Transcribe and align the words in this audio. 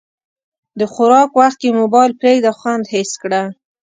د 0.79 0.81
خوراک 0.93 1.29
وخت 1.39 1.57
کې 1.61 1.77
موبایل 1.79 2.11
پرېږده، 2.21 2.51
خوند 2.59 2.83
حس 2.93 3.11
کړه. 3.21 3.41